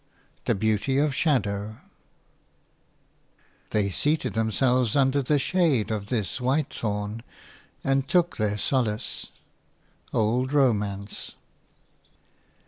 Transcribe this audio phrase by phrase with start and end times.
[0.45, 1.77] THE BEAUTY OF SHADOW
[3.69, 7.21] "They seated themselves under the shade of this white thorn,
[7.83, 9.27] and took their solace."–
[10.11, 11.35] OLD ROMANCE.